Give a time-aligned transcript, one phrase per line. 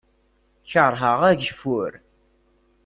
[0.69, 1.93] Kerheɣ ageffur.